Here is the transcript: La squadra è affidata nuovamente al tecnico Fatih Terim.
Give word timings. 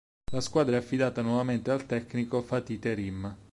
La 0.31 0.41
squadra 0.41 0.77
è 0.77 0.79
affidata 0.79 1.21
nuovamente 1.21 1.69
al 1.69 1.85
tecnico 1.85 2.41
Fatih 2.41 2.79
Terim. 2.79 3.35